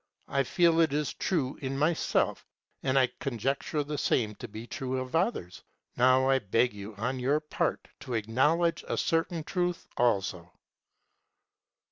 [0.27, 2.43] I feel it is true in myself,
[2.81, 5.61] and I conjecture the same to be true of others.
[5.95, 10.51] Now I beg you on your part to acknowledge a certain truth also.